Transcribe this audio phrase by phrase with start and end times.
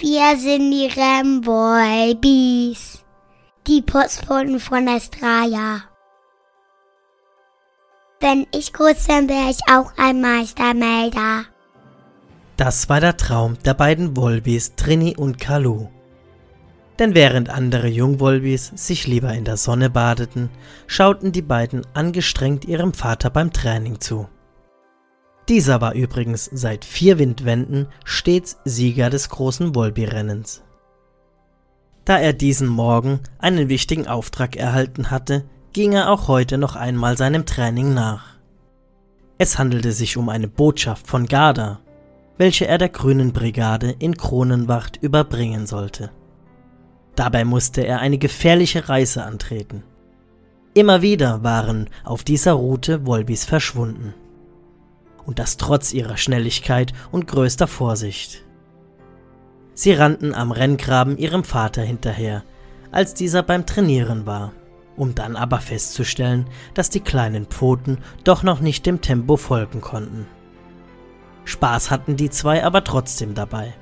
[0.00, 1.82] Wir sind die Ramboys.
[3.66, 5.82] Die Postboten von Australia.
[8.20, 11.46] Wenn ich groß bin, wäre ich auch ein Meistermelder.
[12.56, 15.88] Das war der Traum der beiden Wolbis Trini und Kalu.
[17.00, 20.48] Denn während andere Jungwolbis sich lieber in der Sonne badeten,
[20.86, 24.28] schauten die beiden angestrengt ihrem Vater beim Training zu.
[25.48, 30.62] Dieser war übrigens seit vier Windwänden stets Sieger des großen Wolbi-Rennens.
[32.04, 37.16] Da er diesen Morgen einen wichtigen Auftrag erhalten hatte, ging er auch heute noch einmal
[37.16, 38.36] seinem Training nach.
[39.38, 41.80] Es handelte sich um eine Botschaft von Garda,
[42.36, 46.10] welche er der Grünen Brigade in Kronenwacht überbringen sollte.
[47.14, 49.82] Dabei musste er eine gefährliche Reise antreten.
[50.74, 54.14] Immer wieder waren auf dieser Route Wolbis verschwunden.
[55.28, 58.46] Und das trotz ihrer Schnelligkeit und größter Vorsicht.
[59.74, 62.44] Sie rannten am Renngraben ihrem Vater hinterher,
[62.92, 64.52] als dieser beim Trainieren war,
[64.96, 70.26] um dann aber festzustellen, dass die kleinen Pfoten doch noch nicht dem Tempo folgen konnten.
[71.44, 73.74] Spaß hatten die zwei aber trotzdem dabei.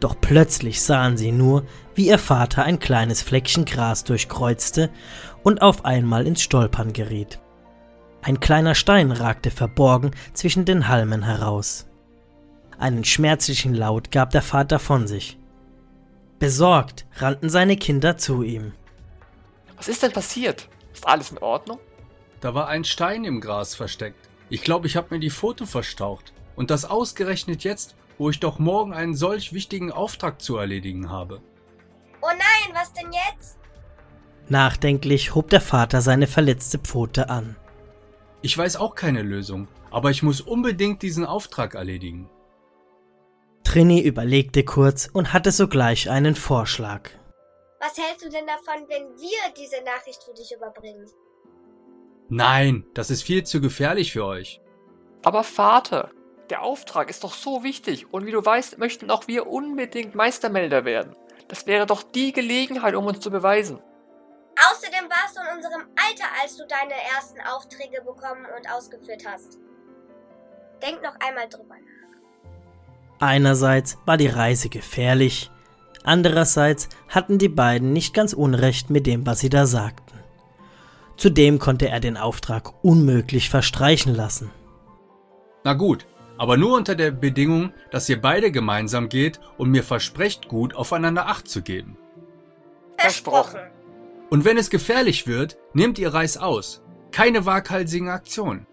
[0.00, 4.90] Doch plötzlich sahen sie nur, wie ihr Vater ein kleines Fleckchen Gras durchkreuzte
[5.42, 7.40] und auf einmal ins Stolpern geriet.
[8.22, 11.86] Ein kleiner Stein ragte verborgen zwischen den Halmen heraus.
[12.78, 15.38] Einen schmerzlichen Laut gab der Vater von sich.
[16.38, 18.72] Besorgt rannten seine Kinder zu ihm.
[19.76, 20.68] Was ist denn passiert?
[20.92, 21.78] Ist alles in Ordnung?
[22.40, 24.28] Da war ein Stein im Gras versteckt.
[24.48, 26.32] Ich glaube, ich habe mir die Pfote verstaucht.
[26.54, 31.40] Und das ausgerechnet jetzt, wo ich doch morgen einen solch wichtigen Auftrag zu erledigen habe.
[32.20, 33.58] Oh nein, was denn jetzt?
[34.48, 37.56] Nachdenklich hob der Vater seine verletzte Pfote an.
[38.40, 42.30] Ich weiß auch keine Lösung, aber ich muss unbedingt diesen Auftrag erledigen.
[43.64, 47.10] Trini überlegte kurz und hatte sogleich einen Vorschlag.
[47.80, 51.06] Was hältst du denn davon, wenn wir diese Nachricht für dich überbringen?
[52.28, 54.60] Nein, das ist viel zu gefährlich für euch.
[55.24, 56.10] Aber Vater,
[56.50, 60.84] der Auftrag ist doch so wichtig und wie du weißt, möchten auch wir unbedingt Meistermelder
[60.84, 61.16] werden.
[61.48, 63.80] Das wäre doch die Gelegenheit, um uns zu beweisen.
[64.58, 69.58] Außerdem warst du in unserem Alter, als du deine ersten Aufträge bekommen und ausgeführt hast.
[70.82, 73.20] Denk noch einmal drüber nach.
[73.20, 75.50] Einerseits war die Reise gefährlich,
[76.02, 80.18] andererseits hatten die beiden nicht ganz Unrecht mit dem, was sie da sagten.
[81.16, 84.50] Zudem konnte er den Auftrag unmöglich verstreichen lassen.
[85.64, 90.48] Na gut, aber nur unter der Bedingung, dass ihr beide gemeinsam geht und mir versprecht,
[90.48, 91.96] gut aufeinander Acht zu geben.
[92.96, 93.60] Versprochen.
[94.30, 96.82] Und wenn es gefährlich wird, nehmt ihr Reis aus.
[97.12, 98.66] Keine waghalsigen Aktionen.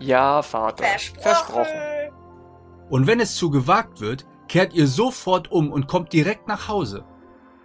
[0.00, 0.84] Ja, Vater.
[1.20, 1.80] Versprochen.
[2.88, 7.04] Und wenn es zu gewagt wird, kehrt ihr sofort um und kommt direkt nach Hause.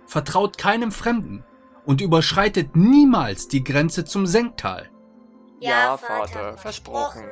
[0.06, 1.44] Vertraut keinem Fremden
[1.86, 4.90] und überschreitet niemals die Grenze zum Senktal.
[5.60, 7.24] Ja, Vater, versprochen.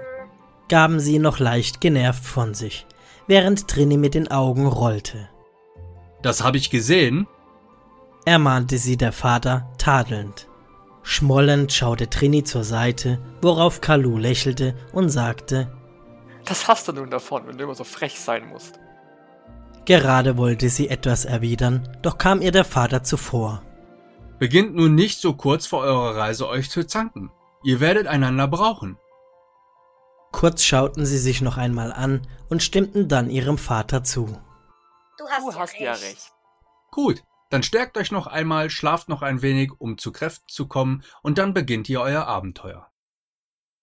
[0.69, 2.85] gaben sie noch leicht genervt von sich,
[3.27, 5.29] während Trini mit den Augen rollte.
[6.21, 7.27] Das habe ich gesehen.
[8.29, 10.47] Ermahnte sie der Vater tadelnd.
[11.01, 15.71] Schmollend schaute Trini zur Seite, worauf Kalu lächelte und sagte,
[16.45, 18.79] Das hast du nun davon, wenn du immer so frech sein musst.
[19.85, 23.63] gerade wollte sie etwas erwidern, doch kam ihr der Vater zuvor.
[24.37, 27.31] Beginnt nun nicht so kurz vor eurer Reise euch zu zanken.
[27.63, 28.97] Ihr werdet einander brauchen.
[30.31, 34.27] Kurz schauten sie sich noch einmal an und stimmten dann ihrem Vater zu.
[35.17, 35.81] Du hast, Du ja, hast recht.
[35.81, 36.31] ja recht.
[36.91, 41.03] Gut, dann stärkt euch noch einmal, schlaft noch ein wenig, um zu Kräften zu kommen,
[41.21, 42.89] und dann beginnt ihr euer Abenteuer.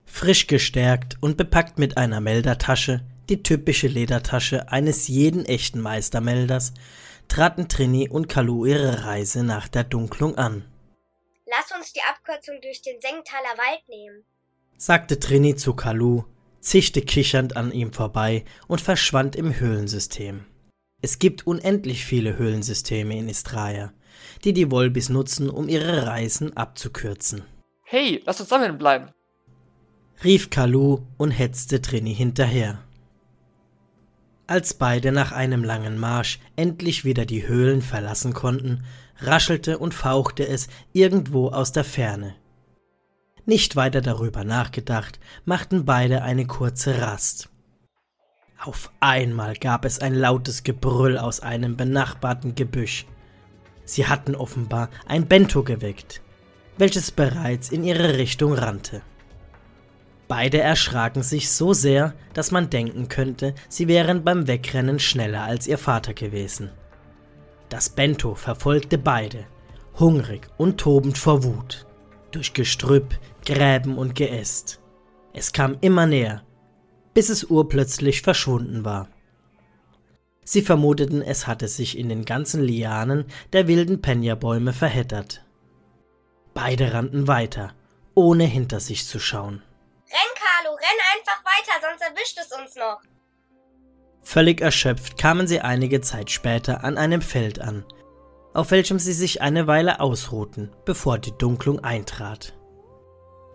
[0.04, 6.74] Frisch gestärkt und bepackt mit einer Meldertasche, die typische Ledertasche eines jeden echten Meistermelders,
[7.28, 10.64] traten Trini und Kalu ihre Reise nach der Dunklung an.
[11.46, 14.24] Lass uns die Abkürzung durch den Senktaler Wald nehmen.
[14.76, 16.24] sagte Trini zu Kalu,
[16.60, 20.44] zischte kichernd an ihm vorbei und verschwand im Höhlensystem.
[21.06, 23.92] Es gibt unendlich viele Höhlensysteme in Istraya,
[24.42, 27.44] die die Wolbis nutzen, um ihre Reisen abzukürzen.
[27.84, 29.10] Hey, lass uns zusammenbleiben.
[30.24, 32.82] rief Kalu und hetzte Trini hinterher.
[34.48, 38.82] Als beide nach einem langen Marsch endlich wieder die Höhlen verlassen konnten,
[39.18, 42.34] raschelte und fauchte es irgendwo aus der Ferne.
[43.44, 47.48] Nicht weiter darüber nachgedacht, machten beide eine kurze Rast.
[48.64, 53.06] Auf einmal gab es ein lautes Gebrüll aus einem benachbarten Gebüsch.
[53.84, 56.22] Sie hatten offenbar ein Bento geweckt,
[56.78, 59.02] welches bereits in ihre Richtung rannte.
[60.26, 65.68] Beide erschraken sich so sehr, dass man denken könnte, sie wären beim Wegrennen schneller als
[65.68, 66.70] ihr Vater gewesen.
[67.68, 69.44] Das Bento verfolgte beide,
[69.98, 71.86] hungrig und tobend vor Wut,
[72.32, 74.80] durch Gestrüpp, Gräben und Geäst.
[75.32, 76.42] Es kam immer näher,
[77.16, 79.08] bis es urplötzlich verschwunden war.
[80.44, 83.24] Sie vermuteten, es hatte sich in den ganzen Lianen
[83.54, 85.42] der wilden Penjabäume verheddert.
[86.52, 87.72] Beide rannten weiter,
[88.14, 89.62] ohne hinter sich zu schauen.
[90.10, 93.00] Renn, Carlo, renn einfach weiter, sonst erwischt es uns noch.
[94.20, 97.86] Völlig erschöpft kamen sie einige Zeit später an einem Feld an,
[98.52, 102.52] auf welchem sie sich eine Weile ausruhten, bevor die Dunklung eintrat.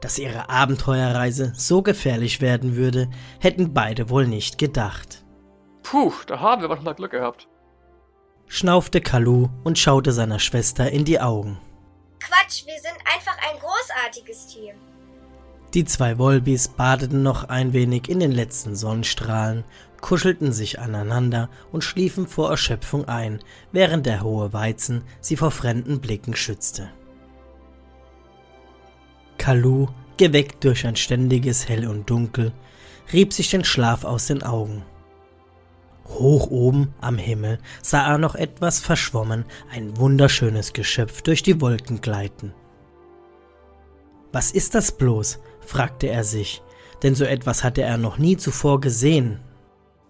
[0.01, 3.09] Dass ihre Abenteuerreise so gefährlich werden würde,
[3.39, 5.23] hätten beide wohl nicht gedacht.
[5.83, 7.47] Puh, da haben wir manchmal Glück gehabt.
[8.47, 11.57] Schnaufte Kalu und schaute seiner Schwester in die Augen.
[12.19, 14.75] Quatsch, wir sind einfach ein großartiges Team.
[15.73, 19.63] Die zwei Wolbis badeten noch ein wenig in den letzten Sonnenstrahlen,
[20.01, 23.39] kuschelten sich aneinander und schliefen vor Erschöpfung ein,
[23.71, 26.89] während der hohe Weizen sie vor fremden Blicken schützte.
[29.41, 32.53] Kalu, geweckt durch ein ständiges Hell und Dunkel,
[33.11, 34.85] rieb sich den Schlaf aus den Augen.
[36.05, 42.01] Hoch oben am Himmel sah er noch etwas verschwommen ein wunderschönes Geschöpf durch die Wolken
[42.01, 42.53] gleiten.
[44.31, 45.39] Was ist das bloß?
[45.59, 46.61] fragte er sich,
[47.01, 49.39] denn so etwas hatte er noch nie zuvor gesehen.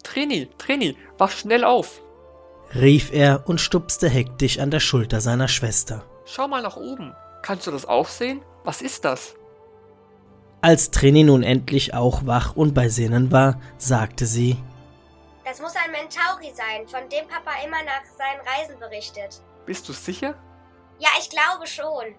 [0.02, 2.02] Trini, Trini, wach schnell auf.
[2.74, 6.04] rief er und stupste hektisch an der Schulter seiner Schwester.
[6.26, 7.14] Schau mal nach oben.
[7.40, 8.42] Kannst du das auch sehen?
[8.64, 9.34] Was ist das?
[10.60, 14.56] Als Trini nun endlich auch wach und bei Sinnen war, sagte sie,
[15.44, 19.42] Das muss ein Mentauri sein, von dem Papa immer nach seinen Reisen berichtet.
[19.66, 20.36] Bist du sicher?
[21.00, 22.14] Ja, ich glaube schon.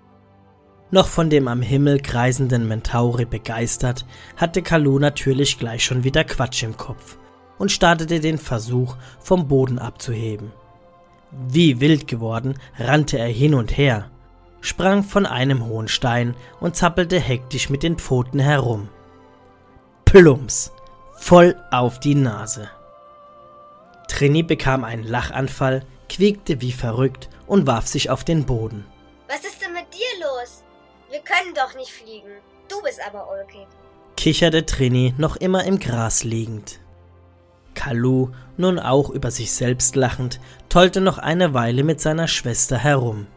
[0.91, 4.05] Noch von dem am Himmel kreisenden Mentauri begeistert,
[4.35, 7.17] hatte Kalu natürlich gleich schon wieder Quatsch im Kopf
[7.57, 10.51] und startete den Versuch, vom Boden abzuheben.
[11.31, 14.11] Wie wild geworden, rannte er hin und her,
[14.63, 18.89] sprang von einem hohen Stein und zappelte hektisch mit den Pfoten herum.
[20.05, 20.71] Plumps,
[21.17, 22.69] voll auf die Nase.
[24.07, 28.85] Trini bekam einen Lachanfall, quiekte wie verrückt und warf sich auf den Boden.
[29.27, 30.63] Was ist denn mit dir los?
[31.09, 32.29] Wir können doch nicht fliegen.
[32.69, 33.67] Du bist aber ulkig.
[34.15, 36.79] kicherte Trini noch immer im Gras liegend.
[37.73, 40.39] Kalu, nun auch über sich selbst lachend,
[40.69, 43.27] tollte noch eine Weile mit seiner Schwester herum.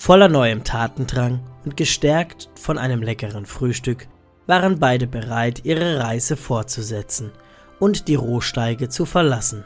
[0.00, 4.06] Voller neuem Tatendrang und gestärkt von einem leckeren Frühstück
[4.46, 7.32] waren beide bereit, ihre Reise fortzusetzen
[7.80, 9.64] und die Rohsteige zu verlassen,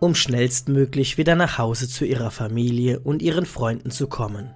[0.00, 4.52] um schnellstmöglich wieder nach Hause zu ihrer Familie und ihren Freunden zu kommen.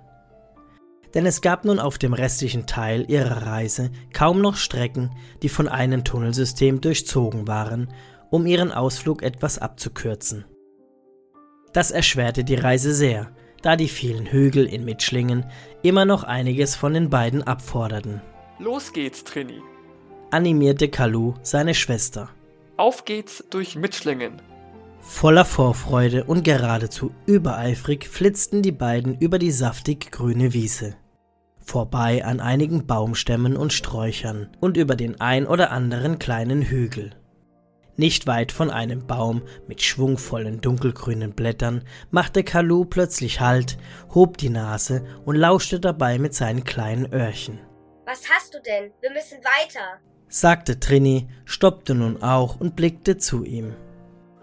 [1.15, 5.69] Denn es gab nun auf dem restlichen Teil ihrer Reise kaum noch Strecken, die von
[5.69, 7.93] einem Tunnelsystem durchzogen waren,
[8.29, 10.47] um ihren Ausflug etwas abzukürzen.
[11.73, 13.31] Das erschwerte die Reise sehr,
[13.63, 15.45] da die vielen Hügel in Mitschlingen
[15.83, 18.21] immer noch einiges von den beiden abforderten.
[18.59, 19.61] Los geht's, Trini.
[20.31, 22.29] Animierte Kalu seine Schwester.
[22.77, 24.41] Auf geht's durch Mitschlingen.
[25.01, 30.95] Voller Vorfreude und geradezu übereifrig flitzten die beiden über die saftig grüne Wiese.
[31.59, 37.15] Vorbei an einigen Baumstämmen und Sträuchern und über den ein oder anderen kleinen Hügel.
[38.01, 43.77] Nicht weit von einem Baum mit schwungvollen dunkelgrünen Blättern machte Kalu plötzlich Halt,
[44.15, 47.61] hob die Nase und lauschte dabei mit seinen kleinen Öhrchen.
[48.07, 48.91] Was hast du denn?
[49.03, 50.01] Wir müssen weiter.
[50.29, 53.75] Sagte Trini, stoppte nun auch und blickte zu ihm.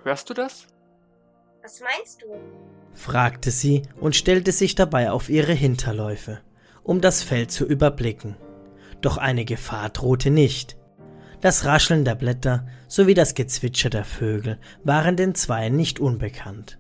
[0.04, 0.68] Hörst du das?
[1.64, 2.28] Was meinst du?
[2.94, 6.42] fragte sie und stellte sich dabei auf ihre Hinterläufe,
[6.84, 8.38] um das Feld zu überblicken.
[9.02, 10.78] Doch eine Gefahr drohte nicht.
[11.42, 16.80] Das Rascheln der Blätter sowie das Gezwitscher der Vögel waren den Zweien nicht unbekannt.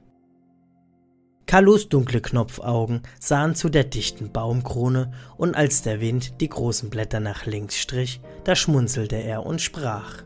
[1.45, 7.21] Kalus dunkle Knopfaugen sahen zu der dichten Baumkrone, und als der Wind die großen Blätter
[7.21, 10.23] nach links strich, da schmunzelte er und sprach.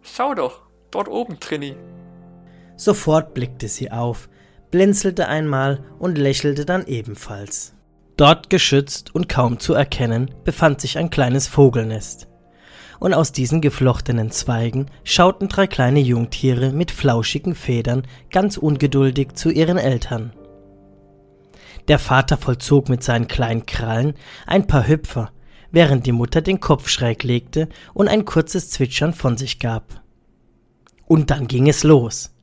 [0.00, 0.62] Schau doch,
[0.92, 1.74] dort oben, Trini.
[2.76, 4.28] Sofort blickte sie auf,
[4.70, 7.74] blinzelte einmal und lächelte dann ebenfalls.
[8.16, 12.28] Dort geschützt und kaum zu erkennen, befand sich ein kleines Vogelnest.
[13.00, 19.50] Und aus diesen geflochtenen Zweigen schauten drei kleine Jungtiere mit flauschigen Federn ganz ungeduldig zu
[19.50, 20.32] ihren Eltern.
[21.86, 24.14] Der Vater vollzog mit seinen kleinen Krallen
[24.46, 25.30] ein paar Hüpfer,
[25.70, 30.02] während die Mutter den Kopf schräg legte und ein kurzes Zwitschern von sich gab.
[31.06, 32.34] Und dann ging es los.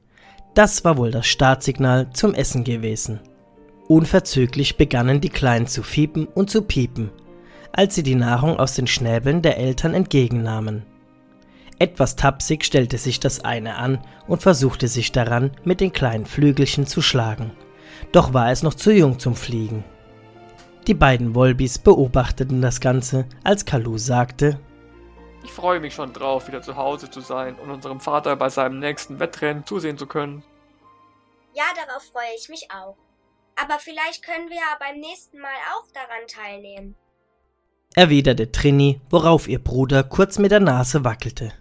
[0.56, 3.20] Das war wohl das Startsignal zum Essen gewesen.
[3.88, 7.12] Unverzüglich begannen die Kleinen zu fiepen und zu piepen.
[7.76, 10.86] Als sie die Nahrung aus den Schnäbeln der Eltern entgegennahmen.
[11.78, 16.88] Etwas tapsig stellte sich das eine an und versuchte sich daran, mit den kleinen Flügelchen
[16.88, 17.52] zu schlagen.
[18.14, 19.84] Doch war es noch zu jung zum Fliegen.
[20.88, 24.58] Die beiden Wolbis beobachteten das Ganze, als Kalu sagte,
[25.44, 28.80] Ich freue mich schon drauf, wieder zu Hause zu sein und unserem Vater bei seinem
[28.80, 30.44] nächsten Wettrennen zusehen zu können.
[31.54, 32.96] Ja, darauf freue ich mich auch.
[33.62, 36.96] Aber vielleicht können wir ja beim nächsten Mal auch daran teilnehmen.
[37.96, 41.54] Erwiderte Trini, worauf ihr Bruder kurz mit der Nase wackelte.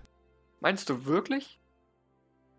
[0.61, 1.59] Meinst du wirklich?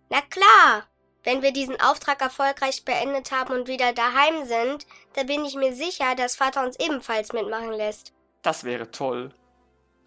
[0.10, 0.88] Na klar!
[1.24, 5.74] Wenn wir diesen Auftrag erfolgreich beendet haben und wieder daheim sind, da bin ich mir
[5.74, 8.14] sicher, dass Vater uns ebenfalls mitmachen lässt.
[8.44, 9.34] Das wäre toll.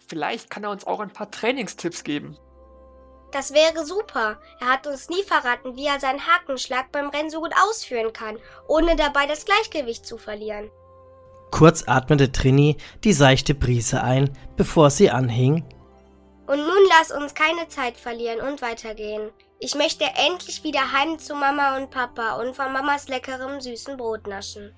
[0.07, 2.37] Vielleicht kann er uns auch ein paar Trainingstipps geben.
[3.31, 4.39] Das wäre super.
[4.59, 8.37] Er hat uns nie verraten, wie er seinen Hakenschlag beim Rennen so gut ausführen kann,
[8.67, 10.71] ohne dabei das Gleichgewicht zu verlieren.
[11.51, 15.63] Kurz atmete Trini die seichte Brise ein, bevor sie anhing.
[16.47, 19.29] Und nun lass uns keine Zeit verlieren und weitergehen.
[19.59, 24.25] Ich möchte endlich wieder heim zu Mama und Papa und von Mamas leckerem süßen Brot
[24.27, 24.71] naschen.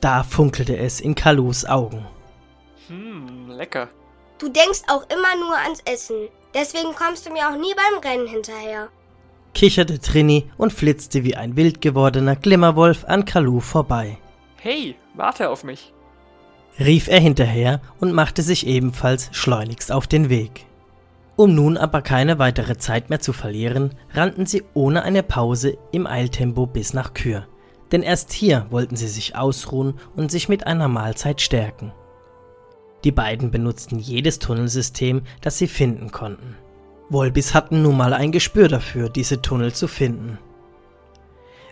[0.00, 2.06] Da funkelte es in Kalus Augen.
[2.88, 3.88] Hm, lecker.
[4.38, 6.28] Du denkst auch immer nur ans Essen.
[6.54, 8.88] Deswegen kommst du mir auch nie beim Rennen hinterher.
[9.54, 14.18] kicherte Trini und flitzte wie ein wild gewordener Glimmerwolf an Kalu vorbei.
[14.60, 15.92] Hey, warte auf mich.
[16.78, 20.64] rief er hinterher und machte sich ebenfalls schleunigst auf den Weg.
[21.36, 26.06] Um nun aber keine weitere Zeit mehr zu verlieren, rannten sie ohne eine Pause im
[26.06, 27.46] Eiltempo bis nach Kür.
[27.92, 31.92] Denn erst hier wollten sie sich ausruhen und sich mit einer Mahlzeit stärken.
[33.04, 36.56] Die beiden benutzten jedes Tunnelsystem, das sie finden konnten.
[37.08, 40.38] Wolbis hatten nun mal ein Gespür dafür, diese Tunnel zu finden.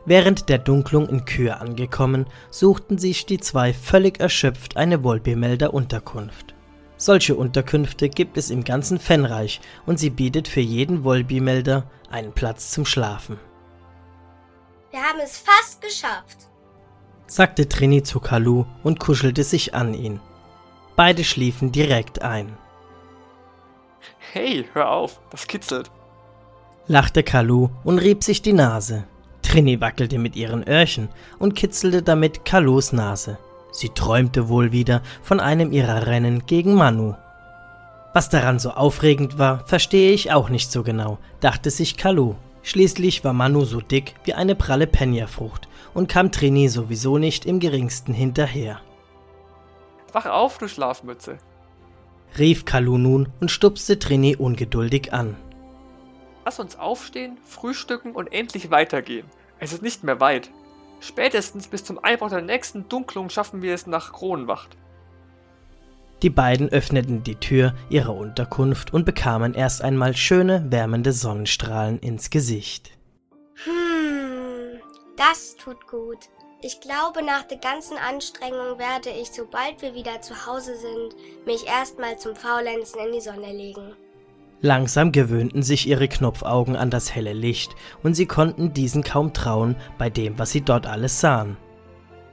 [0.07, 6.55] Während der Dunklung in Kür angekommen, suchten sich die zwei völlig erschöpft eine Volbimelder-Unterkunft.
[6.97, 12.71] Solche Unterkünfte gibt es im ganzen Fenreich und sie bietet für jeden Volbimelder einen Platz
[12.71, 13.39] zum Schlafen,
[14.93, 16.49] Wir haben es fast geschafft.
[17.27, 20.21] sagte Trini zu Kalu und kuschelte sich an ihn.
[20.95, 22.57] Beide schliefen direkt ein.
[24.33, 25.91] Hey, hör auf, das kitzelt.
[26.87, 29.05] lachte Kalu und rieb sich die Nase.
[29.47, 33.38] Trini wackelte mit ihren Öhrchen und kitzelte damit Kalus Nase.
[33.71, 37.15] Sie träumte wohl wieder von einem ihrer Rennen gegen Manu.
[38.12, 42.35] Was daran so aufregend war, verstehe ich auch nicht so genau, dachte sich Kalu.
[42.62, 47.61] Schließlich war Manu so dick wie eine pralle Penja-Frucht und kam Trini sowieso nicht im
[47.61, 48.81] geringsten hinterher.
[50.12, 51.38] Wach auf, du Schlafmütze.
[52.37, 55.37] Rief Kalu nun und stupste Trini ungeduldig an.
[56.47, 59.26] Lass uns aufstehen, frühstücken und endlich weitergehen.
[59.59, 60.53] Es ist nicht mehr weit.
[61.00, 64.76] Spätestens bis zum Einbruch der nächsten Dunklung schaffen wir es nach Kronenwacht.
[66.23, 72.31] Die beiden öffneten die Tür ihrer Unterkunft und bekamen erst einmal schöne, wärmende Sonnenstrahlen ins
[72.31, 72.93] Gesicht.
[73.65, 74.79] Hm,
[75.17, 76.29] das tut gut.
[76.62, 81.67] Ich glaube, nach der ganzen Anstrengung werde ich, sobald wir wieder zu Hause sind, mich
[81.67, 83.97] erstmal zum Faulenzen in die Sonne legen.
[84.61, 89.77] Langsam gewöhnten sich ihre Knopfaugen an das helle Licht und sie konnten diesen kaum trauen
[89.99, 91.57] bei dem, was sie dort alles sahen.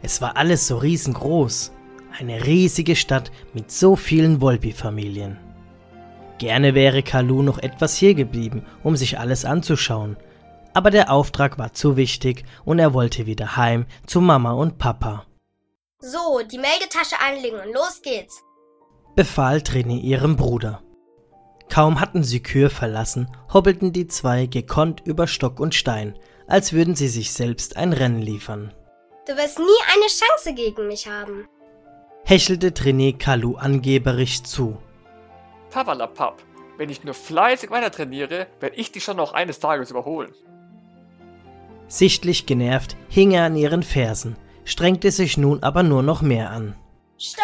[0.02, 1.72] Es war alles so riesengroß.
[2.20, 5.38] Eine riesige Stadt mit so vielen Volpi-Familien.
[6.38, 10.18] Gerne wäre Kalu noch etwas hier geblieben, um sich alles anzuschauen,
[10.74, 15.26] aber der Auftrag war zu wichtig und er wollte wieder heim zu Mama und Papa,
[16.00, 18.44] So, die Meldetasche anlegen und los geht's.
[19.16, 20.83] befahl Trini ihrem Bruder.
[21.70, 26.18] Kaum hatten sie Kür verlassen, hobbelten die zwei gekonnt über Stock und Stein,
[26.48, 28.74] als würden sie sich selbst ein Rennen liefern.
[29.26, 31.48] Du wirst nie eine Chance gegen mich haben.
[32.26, 34.78] Hechelte Trini Kalu angeberisch zu.
[35.70, 36.42] Papalapap.
[36.78, 40.34] Wenn ich nur fleißig weiter trainiere, werde ich dich schon noch eines Tages überholen.
[41.88, 46.76] Sichtlich genervt hing er an ihren Fersen, strengte sich nun aber nur noch mehr an.
[47.18, 47.44] Stopp!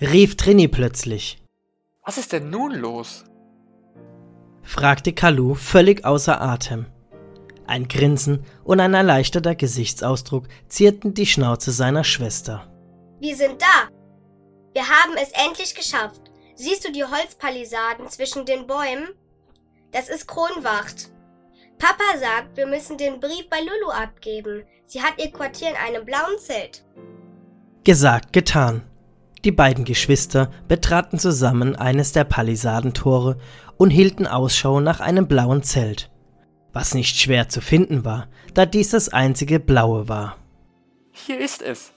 [0.00, 1.38] Rief Trini plötzlich,
[2.04, 3.24] Was ist denn nun los?
[4.62, 6.86] fragte Kalu völlig außer Atem.
[7.66, 12.70] Ein Grinsen und ein erleichterter Gesichtsausdruck zierten die Schnauze seiner Schwester.
[13.20, 13.88] Wir sind da.
[14.74, 16.20] Wir haben es endlich geschafft.
[16.56, 19.08] Siehst du die Holzpalisaden zwischen den Bäumen?
[19.92, 21.10] Das ist Kronwacht.
[21.78, 24.64] Papa sagt, wir müssen den Brief bei Lulu abgeben.
[24.86, 26.84] Sie hat ihr Quartier in einem blauen Zelt.
[27.82, 28.82] Gesagt, getan.
[29.44, 33.36] Die beiden Geschwister betraten zusammen eines der Palisadentore
[33.76, 36.10] und hielten Ausschau nach einem blauen Zelt.
[36.72, 40.38] Was nicht schwer zu finden war, da dies das einzige blaue war.
[41.12, 41.92] Hier ist es.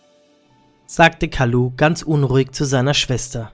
[0.85, 3.53] sagte Kalu ganz unruhig zu seiner Schwester.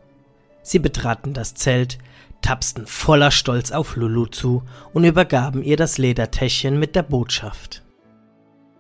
[0.64, 2.00] Sie betraten das Zelt,
[2.42, 7.84] tapsten voller Stolz auf Lulu zu und übergaben ihr das Ledertäschchen mit der Botschaft.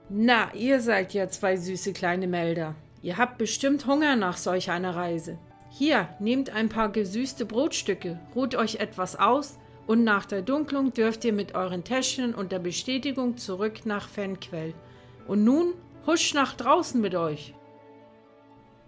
[0.09, 2.75] Na, ihr seid ja zwei süße kleine Melder.
[3.03, 5.37] Ihr habt bestimmt Hunger nach solch einer Reise.
[5.69, 11.25] Hier, nehmt ein paar gesüßte Brotstücke, ruht euch etwas aus und nach der Dunklung dürft
[11.25, 14.73] ihr mit euren Täschchen und der Bestätigung zurück nach Fenquell.
[15.27, 15.73] Und nun
[16.07, 17.53] husch nach draußen mit euch.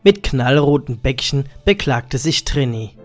[0.02, 2.98] Mit knallroten Bäckchen beklagte sich Trini.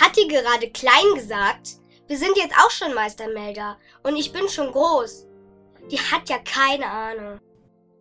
[0.00, 1.76] Hat die gerade klein gesagt?
[2.08, 5.26] Wir sind jetzt auch schon Meistermelder und ich bin schon groß.
[5.92, 7.38] Die hat ja keine Ahnung.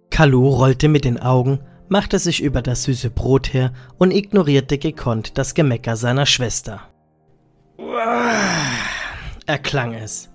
[0.10, 5.38] Kalu rollte mit den Augen, machte sich über das süße Brot her und ignorierte gekonnt
[5.38, 6.82] das Gemecker seiner Schwester.
[9.46, 10.30] erklang es.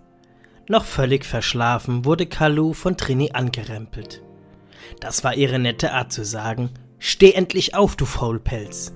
[0.69, 4.23] Noch völlig verschlafen wurde Kalu von Trini angerempelt.
[5.01, 8.95] Das war ihre nette Art zu sagen, steh endlich auf, du Faulpelz.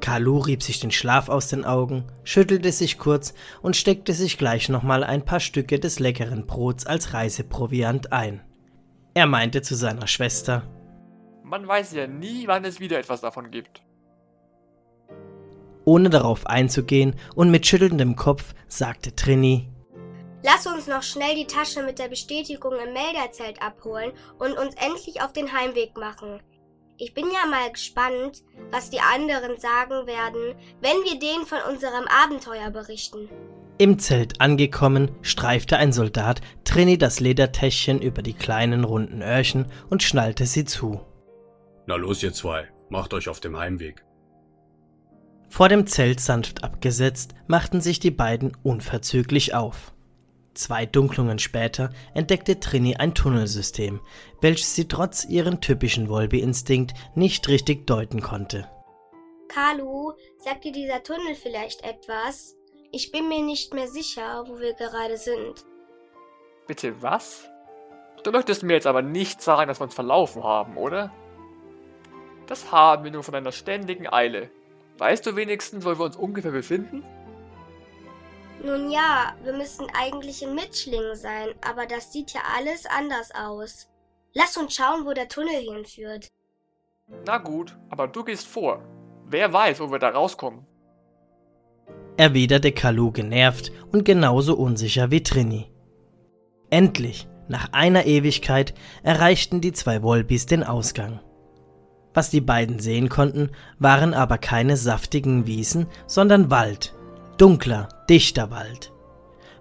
[0.00, 4.68] Kalu rieb sich den Schlaf aus den Augen, schüttelte sich kurz und steckte sich gleich
[4.68, 8.40] nochmal ein paar Stücke des leckeren Brots als Reiseproviant ein.
[9.14, 10.64] Er meinte zu seiner Schwester,
[11.52, 13.82] Man weiß ja nie, wann es wieder etwas davon gibt.
[15.84, 19.68] Ohne darauf einzugehen und mit schüttelndem Kopf sagte Trini,
[20.42, 25.20] Lass uns noch schnell die Tasche mit der Bestätigung im Melderzelt abholen und uns endlich
[25.20, 26.40] auf den Heimweg machen.
[26.96, 32.06] Ich bin ja mal gespannt, was die anderen sagen werden, wenn wir denen von unserem
[32.24, 33.28] Abenteuer berichten.
[33.76, 40.02] Im Zelt angekommen, streifte ein Soldat Trini das Ledertäschchen über die kleinen runden Öhrchen und
[40.02, 41.02] schnallte sie zu.
[41.86, 44.04] Na los, ihr zwei, macht euch auf dem Heimweg.
[45.48, 49.92] Vor dem Zelt sanft abgesetzt, machten sich die beiden unverzüglich auf.
[50.54, 54.00] Zwei Dunklungen später entdeckte Trini ein Tunnelsystem,
[54.40, 58.68] welches sie trotz ihren typischen Wolby-Instinkt nicht richtig deuten konnte.
[59.48, 62.56] Kalu, sagt dir dieser Tunnel vielleicht etwas?
[62.90, 65.64] Ich bin mir nicht mehr sicher, wo wir gerade sind.
[66.66, 67.48] Bitte was?
[68.22, 71.12] Du möchtest mir jetzt aber nicht sagen, dass wir uns verlaufen haben, oder?
[72.52, 74.50] Das haben wir nur von einer ständigen Eile.
[74.98, 77.02] Weißt du wenigstens, wo wir uns ungefähr befinden?
[78.62, 83.88] Nun ja, wir müssen eigentlich in Mitschlingen sein, aber das sieht ja alles anders aus.
[84.34, 86.28] Lass uns schauen, wo der Tunnel hinführt.
[87.24, 88.82] Na gut, aber du gehst vor.
[89.24, 90.66] Wer weiß, wo wir da rauskommen.
[92.18, 95.72] erwiderte Kalu genervt und genauso unsicher wie Trini.
[96.68, 101.20] Endlich, nach einer Ewigkeit, erreichten die zwei Wolbis den Ausgang.
[102.14, 106.94] Was die beiden sehen konnten, waren aber keine saftigen Wiesen, sondern Wald,
[107.38, 108.92] dunkler, dichter Wald.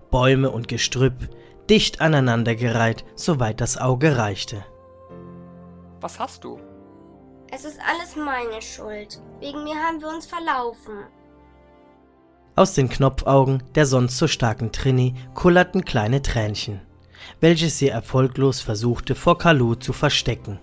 [0.09, 1.29] Bäume und Gestrüpp,
[1.69, 4.65] dicht aneinandergereiht, soweit das Auge reichte.
[6.01, 6.59] Was hast du?
[7.53, 9.21] Es ist alles meine Schuld.
[9.39, 11.05] Wegen mir haben wir uns verlaufen.
[12.55, 16.81] Aus den Knopfaugen der sonst so starken Trini kullerten kleine Tränchen,
[17.39, 20.59] welche sie erfolglos versuchte vor Kalu zu verstecken.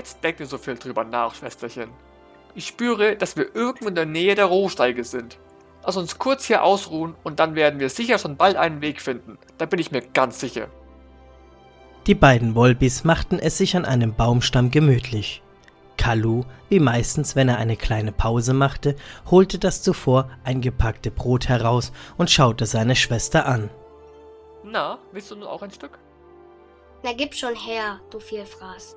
[0.00, 1.90] Jetzt denk nicht so viel drüber nach, Schwesterchen.
[2.54, 5.36] Ich spüre, dass wir irgendwo in der Nähe der Rohsteige sind.
[5.84, 9.36] Lass uns kurz hier ausruhen und dann werden wir sicher schon bald einen Weg finden.
[9.58, 10.68] Da bin ich mir ganz sicher.
[12.06, 15.42] Die beiden Wolbis machten es sich an einem Baumstamm gemütlich.
[15.98, 18.96] Kalu, wie meistens, wenn er eine kleine Pause machte,
[19.30, 23.68] holte das zuvor eingepackte Brot heraus und schaute seine Schwester an.
[24.64, 25.98] Na, willst du nun auch ein Stück?
[27.02, 28.96] Na gib schon her, du Vielfraß.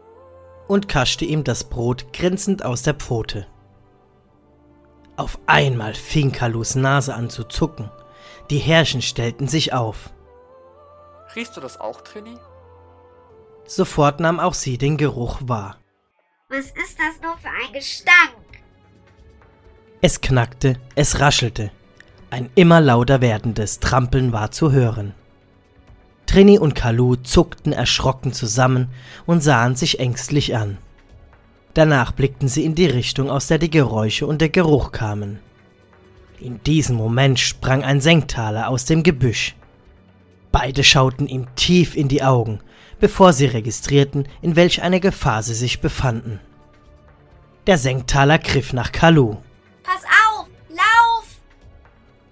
[0.67, 3.47] Und kaschte ihm das Brot grinsend aus der Pfote.
[5.15, 7.91] Auf einmal fing Kalus Nase an zu zucken.
[8.49, 10.11] Die Härchen stellten sich auf.
[11.35, 12.37] Riechst du das auch, Trini?
[13.65, 15.77] Sofort nahm auch sie den Geruch wahr.
[16.49, 18.35] Was ist das nur für ein Gestank?
[20.01, 21.71] Es knackte, es raschelte.
[22.29, 25.13] Ein immer lauter werdendes Trampeln war zu hören.
[26.33, 28.89] Trini und Kalu zuckten erschrocken zusammen
[29.27, 30.79] und sahen sich ängstlich an.
[31.75, 35.37] Danach blickten sie in die Richtung, aus der die Geräusche und der Geruch kamen.
[36.39, 39.55] In diesem Moment sprang ein Senktaler aus dem Gebüsch.
[40.51, 42.61] Beide schauten ihm tief in die Augen,
[42.99, 46.39] bevor sie registrierten, in welch einer Gefahr sie sich befanden.
[47.67, 49.35] Der Senktaler griff nach Kalu.
[49.83, 50.47] Pass auf!
[50.69, 51.27] Lauf!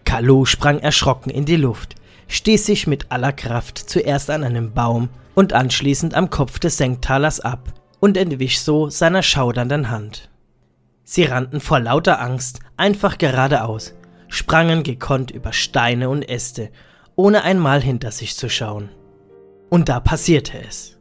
[0.05, 2.00] Kalu sprang erschrocken in die Luft,
[2.31, 7.41] stieß sich mit aller Kraft zuerst an einem Baum und anschließend am Kopf des Senktalers
[7.41, 10.29] ab und entwich so seiner schaudernden Hand.
[11.03, 13.93] Sie rannten vor lauter Angst einfach geradeaus,
[14.29, 16.69] sprangen gekonnt über Steine und Äste,
[17.17, 18.89] ohne einmal hinter sich zu schauen.
[19.69, 20.97] Und da passierte es.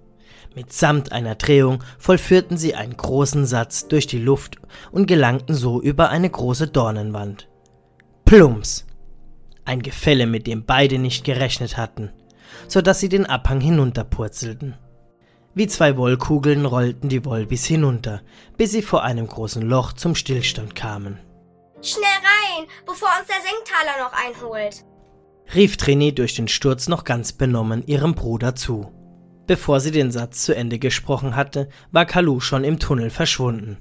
[0.57, 4.57] Mitsamt einer Drehung vollführten sie einen großen Satz durch die Luft
[4.91, 7.49] und gelangten so über eine große Dornenwand.
[8.25, 8.85] Plumps!
[9.71, 12.11] Ein Gefälle, mit dem beide nicht gerechnet hatten,
[12.67, 14.77] so dass sie den Abhang hinunterpurzelten.
[15.55, 18.21] Wie zwei Wollkugeln rollten die Wollbis hinunter,
[18.57, 21.21] bis sie vor einem großen Loch zum Stillstand kamen.
[21.83, 24.85] Schnell rein, bevor uns der Senktaler noch einholt.
[25.55, 28.93] rief Trini durch den Sturz noch ganz benommen ihrem Bruder zu.
[29.47, 33.79] Bevor sie den Satz zu Ende gesprochen hatte, war Kalu schon im Tunnel verschwunden.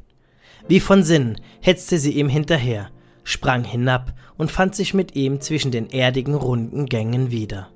[0.68, 2.92] Wie von Sinnen hetzte sie ihm hinterher,
[3.24, 7.70] sprang hinab und fand sich mit ihm zwischen den erdigen runden Gängen wieder.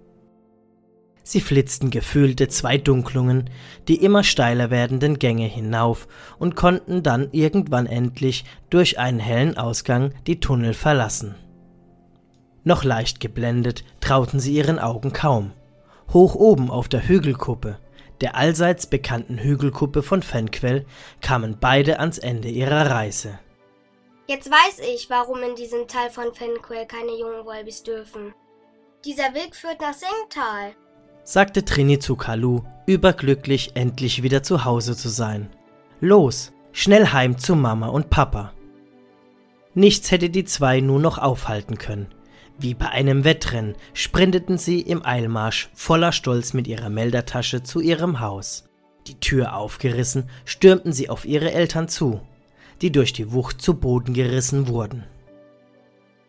[1.26, 3.50] Sie flitzten gefühlte zwei Dunklungen,
[3.88, 10.14] die immer steiler werdenden Gänge hinauf und konnten dann irgendwann endlich durch einen hellen Ausgang
[10.28, 11.36] die Tunnel verlassen.
[12.66, 15.52] Noch leicht geblendet trauten sie ihren Augen kaum.
[16.12, 17.78] Hoch oben auf der Hügelkuppe,
[18.22, 20.86] der allseits bekannten Hügelkuppe von Fenquel,
[21.22, 23.40] kamen beide ans Ende ihrer Reise.
[24.26, 28.34] Jetzt weiß ich, warum in diesem Teil von Fenquel keine jungen Wolbis dürfen.
[29.04, 30.76] Dieser Weg führt nach Senktal.
[31.26, 35.50] sagte Trini zu Kalu, überglücklich endlich wieder zu Hause zu sein.
[36.00, 38.54] Los, schnell heim zu Mama und Papa.
[39.74, 42.08] Nichts hätte die zwei nur noch aufhalten können.
[42.58, 48.22] Wie bei einem Wettrennen sprinteten sie im Eilmarsch voller Stolz mit ihrer Meldertasche zu ihrem
[48.22, 48.70] Haus.
[49.08, 52.22] Die Tür aufgerissen, stürmten sie auf ihre Eltern zu,
[52.84, 55.06] die durch die Wucht zu Boden gerissen wurden.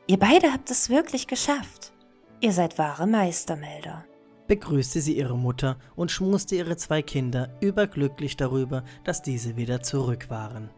[0.07, 1.93] Ihr beide habt es wirklich geschafft.
[2.41, 4.05] Ihr seid wahre Meistermelder.
[4.47, 10.31] begrüßte sie ihre Mutter und schmuste ihre zwei Kinder überglücklich darüber, dass diese wieder zurück
[10.31, 10.71] waren.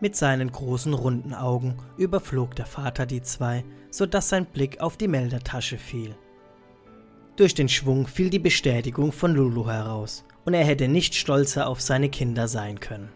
[0.00, 4.98] Mit seinen großen runden Augen überflog der Vater die zwei, so dass sein Blick auf
[4.98, 6.14] die Meldertasche fiel.
[7.36, 11.80] Durch den Schwung fiel die Bestätigung von Lulu heraus, und er hätte nicht stolzer auf
[11.80, 13.15] seine Kinder sein können.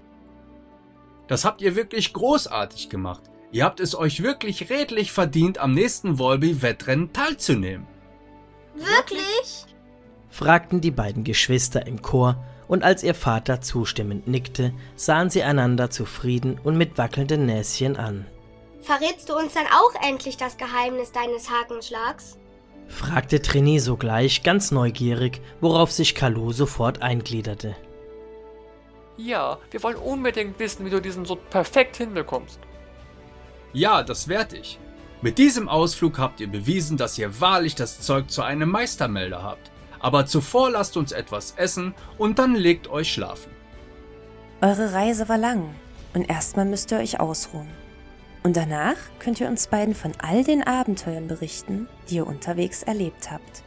[1.31, 3.23] Das habt ihr wirklich großartig gemacht.
[3.53, 7.87] Ihr habt es euch wirklich redlich verdient, am nächsten Volby-Wettrennen teilzunehmen.
[8.75, 9.65] Wirklich?
[10.29, 15.89] fragten die beiden Geschwister im Chor, und als ihr Vater zustimmend nickte, sahen sie einander
[15.89, 18.27] zufrieden und mit wackelnden Näschen an.
[18.81, 22.39] Verrätst du uns dann auch endlich das Geheimnis deines Hakenschlags?
[22.89, 27.77] fragte Trini sogleich ganz neugierig, worauf sich Kalu sofort eingliederte.
[29.23, 32.59] Ja, wir wollen unbedingt wissen, wie du diesen so perfekt hinbekommst.
[33.73, 34.79] Ja, das werd ich.
[35.21, 39.71] Mit diesem Ausflug habt ihr bewiesen, dass ihr wahrlich das Zeug zu einem Meistermelder habt.
[39.99, 43.53] Aber zuvor lasst uns etwas essen und dann legt euch schlafen.
[44.63, 45.75] Eure Reise war lang
[46.15, 47.69] und erstmal müsst ihr euch ausruhen.
[48.43, 53.31] Und danach könnt ihr uns beiden von all den Abenteuern berichten, die ihr unterwegs erlebt
[53.31, 53.65] habt.